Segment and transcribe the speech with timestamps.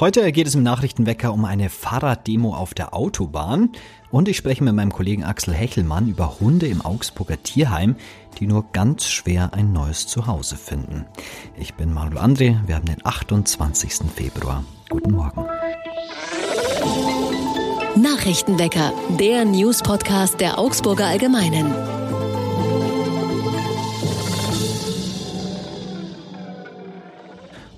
[0.00, 3.68] Heute geht es im Nachrichtenwecker um eine Fahrraddemo auf der Autobahn
[4.10, 7.96] und ich spreche mit meinem Kollegen Axel Hechelmann über Hunde im Augsburger Tierheim,
[8.38, 11.04] die nur ganz schwer ein neues Zuhause finden.
[11.58, 14.10] Ich bin Manuel André, wir haben den 28.
[14.16, 14.64] Februar.
[14.88, 15.44] Guten Morgen.
[17.96, 21.74] Nachrichtenwecker, der News-Podcast der Augsburger Allgemeinen.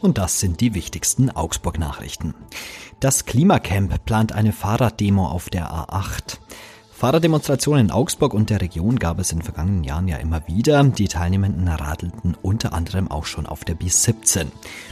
[0.03, 2.34] Und das sind die wichtigsten Augsburg-Nachrichten.
[2.98, 6.38] Das Klimacamp plant eine Fahrraddemo auf der A8.
[7.02, 10.84] Fahrraddemonstrationen in Augsburg und der Region gab es in den vergangenen Jahren ja immer wieder.
[10.84, 14.47] Die Teilnehmenden radelten unter anderem auch schon auf der B17.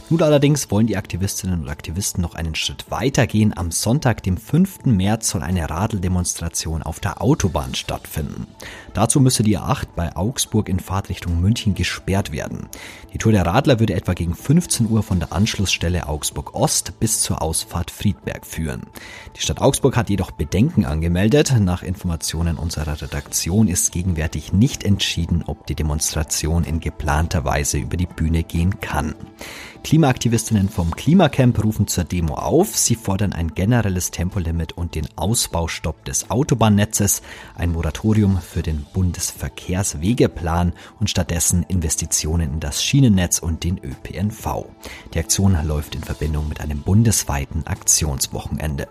[0.09, 3.55] Nun allerdings wollen die Aktivistinnen und Aktivisten noch einen Schritt weiter gehen.
[3.55, 4.87] Am Sonntag, dem 5.
[4.87, 8.45] März, soll eine Radeldemonstration auf der Autobahn stattfinden.
[8.93, 12.67] Dazu müsse die A8 bei Augsburg in Fahrtrichtung München gesperrt werden.
[13.13, 17.21] Die Tour der Radler würde etwa gegen 15 Uhr von der Anschlussstelle Augsburg Ost bis
[17.21, 18.83] zur Ausfahrt Friedberg führen.
[19.37, 21.53] Die Stadt Augsburg hat jedoch Bedenken angemeldet.
[21.57, 27.95] Nach Informationen unserer Redaktion ist gegenwärtig nicht entschieden, ob die Demonstration in geplanter Weise über
[27.95, 29.13] die Bühne gehen kann.
[29.83, 32.75] Klimaaktivistinnen vom Klimacamp rufen zur Demo auf.
[32.75, 37.21] Sie fordern ein generelles Tempolimit und den Ausbaustopp des Autobahnnetzes,
[37.53, 44.65] ein Moratorium für den Bundesverkehrswegeplan und stattdessen Investitionen in das Schienennetz und den ÖPNV.
[45.13, 48.87] Die Aktion läuft in Verbindung mit einem bundesweiten Aktionswochenende.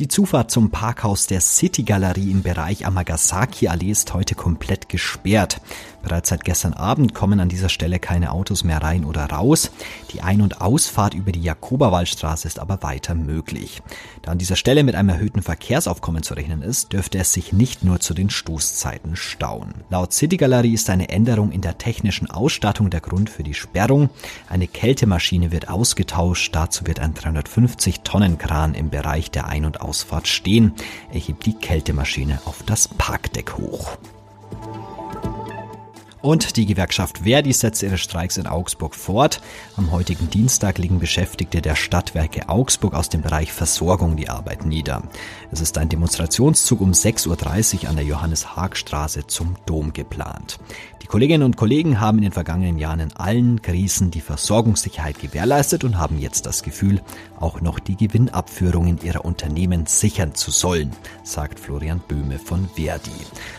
[0.00, 5.60] Die Zufahrt zum Parkhaus der City Galerie im Bereich Amagasaki Allee ist heute komplett gesperrt.
[6.04, 9.70] Bereits seit gestern Abend kommen an dieser Stelle keine Autos mehr rein oder raus.
[10.12, 13.82] Die Ein- und Ausfahrt über die Jakobawaldstraße ist aber weiter möglich.
[14.20, 17.84] Da an dieser Stelle mit einem erhöhten Verkehrsaufkommen zu rechnen ist, dürfte es sich nicht
[17.84, 19.72] nur zu den Stoßzeiten stauen.
[19.88, 24.10] Laut City Galerie ist eine Änderung in der technischen Ausstattung der Grund für die Sperrung.
[24.50, 26.54] Eine Kältemaschine wird ausgetauscht.
[26.54, 30.74] Dazu wird ein 350 Tonnen Kran im Bereich der Ein- und Ausfahrt stehen.
[31.10, 33.96] Er hebt die Kältemaschine auf das Parkdeck hoch.
[36.24, 39.42] Und die Gewerkschaft Verdi setzt ihre Streiks in Augsburg fort.
[39.76, 45.02] Am heutigen Dienstag legen Beschäftigte der Stadtwerke Augsburg aus dem Bereich Versorgung die Arbeit nieder.
[45.52, 50.58] Es ist ein Demonstrationszug um 6.30 Uhr an der Johannes-Haag-Straße zum Dom geplant.
[51.02, 55.84] Die Kolleginnen und Kollegen haben in den vergangenen Jahren in allen Krisen die Versorgungssicherheit gewährleistet
[55.84, 57.02] und haben jetzt das Gefühl,
[57.38, 60.92] auch noch die Gewinnabführungen ihrer Unternehmen sichern zu sollen,
[61.22, 63.10] sagt Florian Böhme von Verdi.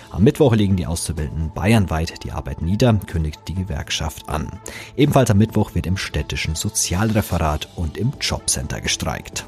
[0.10, 4.60] Am Mittwoch legen die Auszubildenden bayernweit die Arbeit nieder, kündigt die Gewerkschaft an.
[4.96, 9.46] Ebenfalls am Mittwoch wird im städtischen Sozialreferat und im Jobcenter gestreikt.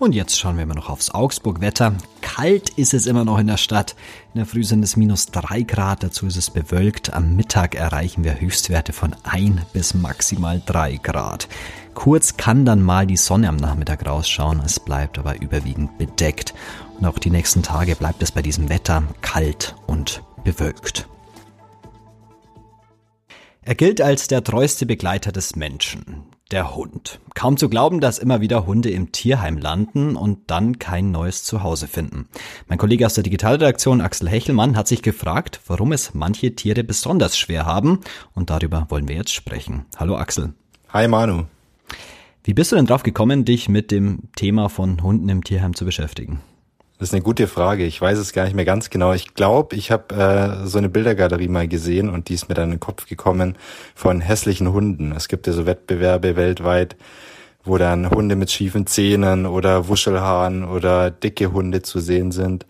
[0.00, 1.92] Und jetzt schauen wir mal noch aufs Augsburg-Wetter.
[2.22, 3.94] Kalt ist es immer noch in der Stadt.
[4.32, 7.12] In der Früh sind es minus drei Grad, dazu ist es bewölkt.
[7.12, 11.48] Am Mittag erreichen wir Höchstwerte von ein bis maximal drei Grad.
[11.92, 16.54] Kurz kann dann mal die Sonne am Nachmittag rausschauen, es bleibt aber überwiegend bedeckt.
[16.98, 21.10] Und auch die nächsten Tage bleibt es bei diesem Wetter kalt und bewölkt.
[23.70, 27.20] Er gilt als der treueste Begleiter des Menschen, der Hund.
[27.36, 31.86] Kaum zu glauben, dass immer wieder Hunde im Tierheim landen und dann kein neues Zuhause
[31.86, 32.26] finden.
[32.66, 37.38] Mein Kollege aus der Digitalredaktion Axel Hechelmann hat sich gefragt, warum es manche Tiere besonders
[37.38, 38.00] schwer haben
[38.34, 39.86] und darüber wollen wir jetzt sprechen.
[39.96, 40.52] Hallo Axel.
[40.88, 41.44] Hi Manu.
[42.42, 45.84] Wie bist du denn drauf gekommen, dich mit dem Thema von Hunden im Tierheim zu
[45.84, 46.40] beschäftigen?
[47.00, 47.86] Das ist eine gute Frage.
[47.86, 49.14] Ich weiß es gar nicht mehr ganz genau.
[49.14, 52.64] Ich glaube, ich habe äh, so eine Bildergalerie mal gesehen und die ist mir dann
[52.64, 53.56] in den Kopf gekommen
[53.94, 55.12] von hässlichen Hunden.
[55.12, 56.96] Es gibt ja so Wettbewerbe weltweit,
[57.64, 62.66] wo dann Hunde mit schiefen Zähnen oder Wuschelhaaren oder dicke Hunde zu sehen sind.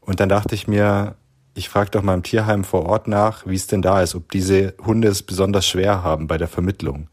[0.00, 1.14] Und dann dachte ich mir,
[1.54, 4.32] ich frage doch mal im Tierheim vor Ort nach, wie es denn da ist, ob
[4.32, 7.06] diese Hunde es besonders schwer haben bei der Vermittlung.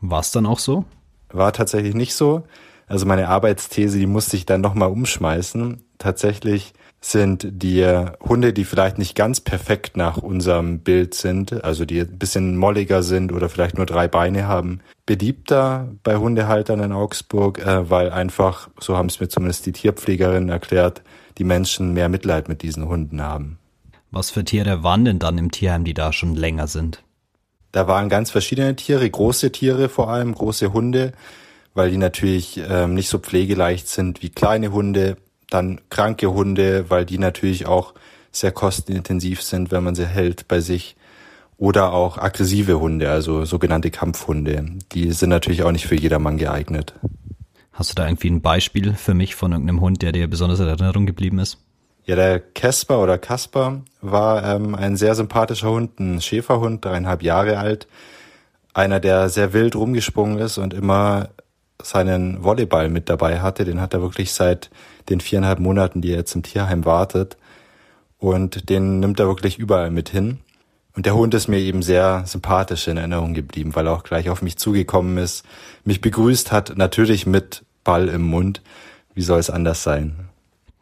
[0.00, 0.86] War es dann auch so?
[1.28, 2.44] War tatsächlich nicht so.
[2.86, 5.82] Also meine Arbeitsthese, die musste ich dann nochmal umschmeißen.
[5.98, 7.84] Tatsächlich sind die
[8.20, 13.02] Hunde, die vielleicht nicht ganz perfekt nach unserem Bild sind, also die ein bisschen molliger
[13.02, 18.68] sind oder vielleicht nur drei Beine haben, beliebter bei Hundehaltern in Augsburg, äh, weil einfach,
[18.80, 21.02] so haben es mir zumindest die Tierpflegerinnen erklärt,
[21.38, 23.58] die Menschen mehr Mitleid mit diesen Hunden haben.
[24.10, 27.02] Was für Tiere waren denn dann im Tierheim, die da schon länger sind?
[27.72, 31.12] Da waren ganz verschiedene Tiere, große Tiere vor allem, große Hunde,
[31.74, 35.18] weil die natürlich ähm, nicht so pflegeleicht sind wie kleine Hunde.
[35.50, 37.94] Dann kranke Hunde, weil die natürlich auch
[38.32, 40.96] sehr kostenintensiv sind, wenn man sie hält bei sich.
[41.58, 44.66] Oder auch aggressive Hunde, also sogenannte Kampfhunde.
[44.92, 46.94] Die sind natürlich auch nicht für jedermann geeignet.
[47.72, 50.66] Hast du da irgendwie ein Beispiel für mich von irgendeinem Hund, der dir besonders in
[50.66, 51.58] Erinnerung geblieben ist?
[52.06, 57.58] Ja, der Casper oder Kasper war ähm, ein sehr sympathischer Hund, ein Schäferhund, dreieinhalb Jahre
[57.58, 57.88] alt,
[58.72, 61.30] einer, der sehr wild rumgesprungen ist und immer
[61.82, 63.64] seinen Volleyball mit dabei hatte.
[63.64, 64.70] Den hat er wirklich seit
[65.08, 67.36] den viereinhalb Monaten, die er jetzt im Tierheim wartet.
[68.18, 70.38] Und den nimmt er wirklich überall mit hin.
[70.94, 74.30] Und der Hund ist mir eben sehr sympathisch in Erinnerung geblieben, weil er auch gleich
[74.30, 75.44] auf mich zugekommen ist,
[75.84, 78.62] mich begrüßt hat, natürlich mit Ball im Mund.
[79.14, 80.28] Wie soll es anders sein?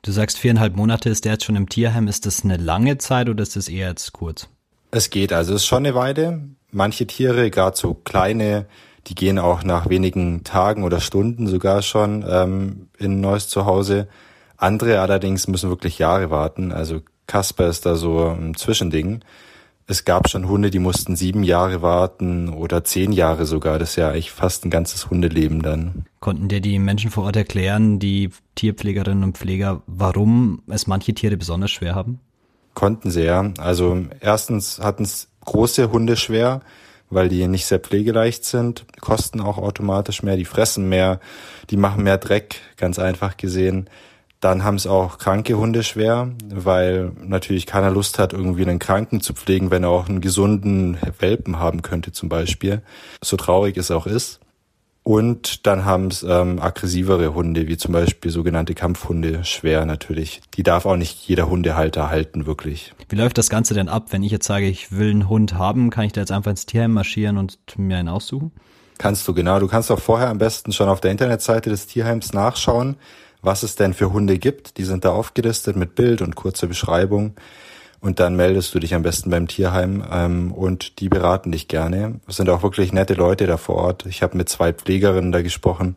[0.03, 2.07] Du sagst viereinhalb Monate ist der jetzt schon im Tierheim.
[2.07, 4.49] Ist das eine lange Zeit oder ist das eher jetzt kurz?
[4.93, 6.43] Es geht, also es ist schon eine Weile.
[6.71, 8.67] Manche Tiere, gerade so kleine,
[9.07, 14.09] die gehen auch nach wenigen Tagen oder Stunden sogar schon ähm, in ein neues Zuhause.
[14.57, 16.73] Andere allerdings müssen wirklich Jahre warten.
[16.73, 19.21] Also Kasper ist da so ein Zwischending.
[19.87, 23.79] Es gab schon Hunde, die mussten sieben Jahre warten oder zehn Jahre sogar.
[23.79, 26.07] Das ist ja eigentlich fast ein ganzes Hundeleben dann.
[26.21, 31.37] Konnten dir die Menschen vor Ort erklären, die Tierpflegerinnen und Pfleger, warum es manche Tiere
[31.37, 32.21] besonders schwer haben?
[32.73, 33.53] Konnten sie ja.
[33.59, 36.63] Also erstens hatten es große Hunde schwer,
[37.11, 41.21] weil die nicht sehr pflegeleicht sind, kosten auch automatisch mehr, die fressen mehr,
[41.71, 43.89] die machen mehr Dreck, ganz einfach gesehen.
[44.41, 49.23] Dann haben es auch kranke Hunde schwer, weil natürlich keiner Lust hat, irgendwie einen Kranken
[49.23, 52.83] zu pflegen, wenn er auch einen gesunden Welpen haben könnte zum Beispiel.
[53.23, 54.41] So traurig es auch ist.
[55.03, 60.41] Und dann haben es ähm, aggressivere Hunde, wie zum Beispiel sogenannte Kampfhunde, schwer natürlich.
[60.57, 62.95] Die darf auch nicht jeder Hundehalter halten, wirklich.
[63.15, 65.91] Wie läuft das Ganze denn ab, wenn ich jetzt sage, ich will einen Hund haben,
[65.91, 68.51] kann ich da jetzt einfach ins Tierheim marschieren und mir einen aussuchen?
[68.99, 69.61] Kannst du, genau.
[69.61, 72.97] Du kannst auch vorher am besten schon auf der Internetseite des Tierheims nachschauen,
[73.41, 74.79] was es denn für Hunde gibt.
[74.79, 77.37] Die sind da aufgelistet mit Bild und kurzer Beschreibung.
[78.01, 82.19] Und dann meldest du dich am besten beim Tierheim ähm, und die beraten dich gerne.
[82.27, 84.07] Es sind auch wirklich nette Leute da vor Ort.
[84.07, 85.95] Ich habe mit zwei Pflegerinnen da gesprochen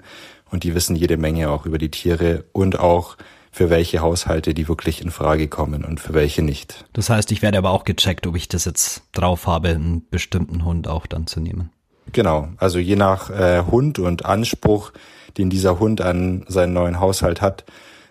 [0.52, 3.18] und die wissen jede Menge auch über die Tiere und auch
[3.58, 6.86] für welche Haushalte die wirklich in Frage kommen und für welche nicht.
[6.94, 10.64] Das heißt, ich werde aber auch gecheckt, ob ich das jetzt drauf habe, einen bestimmten
[10.64, 11.72] Hund auch dann zu nehmen.
[12.14, 14.92] Genau, also je nach äh, Hund und Anspruch
[15.40, 17.66] den dieser Hund an seinen neuen Haushalt hat,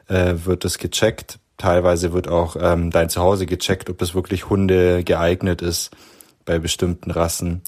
[0.08, 1.38] äh, wird es gecheckt.
[1.58, 5.92] Teilweise wird auch ähm, dein Zuhause gecheckt, ob das wirklich Hunde geeignet ist
[6.44, 7.62] bei bestimmten Rassen.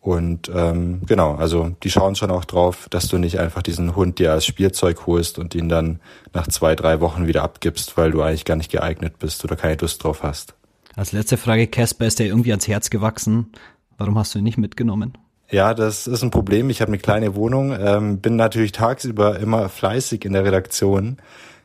[0.00, 4.18] Und ähm, genau, also die schauen schon auch drauf, dass du nicht einfach diesen Hund
[4.18, 6.00] dir als Spielzeug holst und ihn dann
[6.32, 9.76] nach zwei, drei Wochen wieder abgibst, weil du eigentlich gar nicht geeignet bist oder keine
[9.76, 10.54] Lust drauf hast.
[10.96, 13.52] Als letzte Frage, Casper, ist dir irgendwie ans Herz gewachsen?
[13.98, 15.12] Warum hast du ihn nicht mitgenommen?
[15.50, 16.70] Ja, das ist ein Problem.
[16.70, 21.18] Ich habe eine kleine Wohnung, ähm, bin natürlich tagsüber immer fleißig in der Redaktion,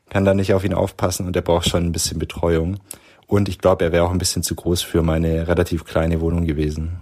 [0.09, 2.79] kann da nicht auf ihn aufpassen und er braucht schon ein bisschen Betreuung.
[3.27, 6.45] Und ich glaube, er wäre auch ein bisschen zu groß für meine relativ kleine Wohnung
[6.45, 7.01] gewesen.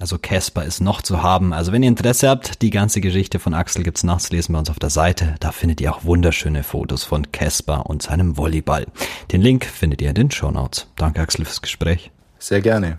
[0.00, 1.52] Also Casper ist noch zu haben.
[1.52, 4.78] Also wenn ihr Interesse habt, die ganze Geschichte von Axel gibt's nachzulesen bei uns auf
[4.78, 5.34] der Seite.
[5.40, 8.86] Da findet ihr auch wunderschöne Fotos von Casper und seinem Volleyball.
[9.30, 10.86] Den Link findet ihr in den Show Notes.
[10.96, 12.10] Danke Axel fürs Gespräch.
[12.38, 12.98] Sehr gerne.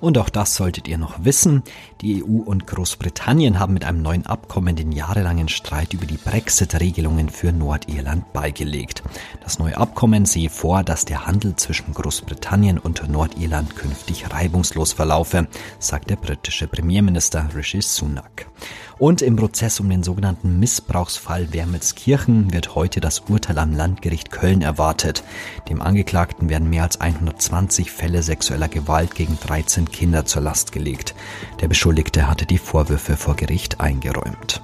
[0.00, 1.62] Und auch das solltet ihr noch wissen.
[2.00, 7.28] Die EU und Großbritannien haben mit einem neuen Abkommen den jahrelangen Streit über die Brexit-Regelungen
[7.30, 9.02] für Nordirland beigelegt.
[9.42, 15.48] Das neue Abkommen sehe vor, dass der Handel zwischen Großbritannien und Nordirland künftig reibungslos verlaufe,
[15.78, 18.46] sagt der britische Premierminister Rishi Sunak.
[18.98, 24.60] Und im Prozess um den sogenannten Missbrauchsfall Wermelskirchen wird heute das Urteil am Landgericht Köln
[24.60, 25.22] erwartet.
[25.68, 31.14] Dem Angeklagten werden mehr als 120 Fälle sexueller Gewalt gegen 13 Kinder zur Last gelegt.
[31.60, 34.62] Der Beschuldigte hatte die Vorwürfe vor Gericht eingeräumt.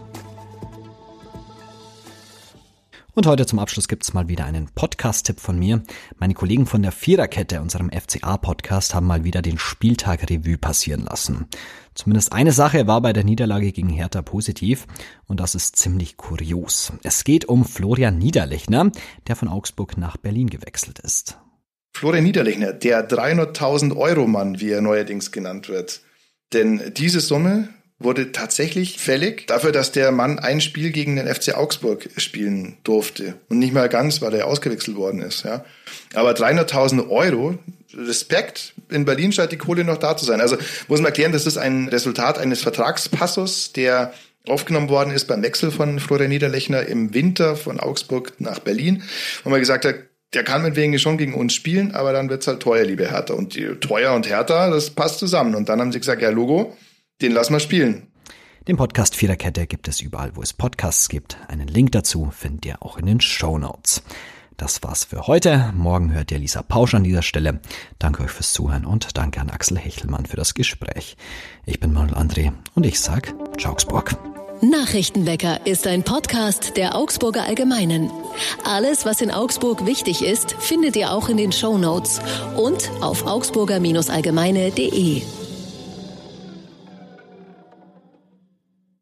[3.17, 5.85] Und heute zum Abschluss gibt's mal wieder einen Podcast-Tipp von mir.
[6.19, 11.47] Meine Kollegen von der Viererkette, unserem FCA-Podcast, haben mal wieder den Spieltag Revue passieren lassen.
[11.95, 14.89] Zumindest eine Sache war bei der Niederlage gegen Hertha positiv
[15.27, 16.93] und das ist ziemlich kurios.
[17.05, 18.91] Es geht um Florian Niederlechner,
[19.29, 21.39] der von Augsburg nach Berlin gewechselt ist.
[21.97, 26.01] Florian Niederlechner, der 300.000 Euro Mann, wie er neuerdings genannt wird.
[26.53, 27.69] Denn diese Summe
[27.99, 33.35] wurde tatsächlich fällig dafür, dass der Mann ein Spiel gegen den FC Augsburg spielen durfte.
[33.49, 35.45] Und nicht mal ganz, weil er ausgewechselt worden ist.
[35.45, 35.65] Ja.
[36.15, 37.59] Aber 300.000 Euro,
[37.97, 40.41] Respekt, in Berlin scheint die Kohle noch da zu sein.
[40.41, 40.57] Also
[40.89, 44.13] muss man erklären, das ist ein Resultat eines Vertragspassus, der
[44.47, 49.03] aufgenommen worden ist beim Wechsel von Florian Niederlechner im Winter von Augsburg nach Berlin,
[49.43, 49.95] wo man gesagt hat,
[50.35, 53.35] der kann meinetwegen schon gegen uns spielen, aber dann wird's halt teuer, liebe Hertha.
[53.35, 55.55] Und die, teuer und Hertha, das passt zusammen.
[55.55, 56.77] Und dann haben sie gesagt, ja, Logo,
[57.21, 58.09] den lassen wir spielen.
[58.67, 61.37] Den Podcast Viererkette gibt es überall, wo es Podcasts gibt.
[61.49, 64.03] Einen Link dazu findet ihr auch in den Show Notes.
[64.57, 65.73] Das war's für heute.
[65.77, 67.61] Morgen hört ihr Lisa Pausch an dieser Stelle.
[67.99, 71.17] Danke euch fürs Zuhören und danke an Axel Hechelmann für das Gespräch.
[71.67, 74.17] Ich bin Manuel André und ich sag Ciao Augsburg.
[74.63, 78.11] Nachrichtenwecker ist ein Podcast der Augsburger Allgemeinen.
[78.65, 82.21] Alles, was in Augsburg wichtig ist, findet ihr auch in den Show Notes
[82.57, 85.44] und auf augsburger-allgemeine.de.